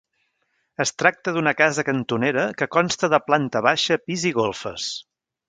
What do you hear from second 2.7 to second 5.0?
consta de planta baixa, pis i golfes.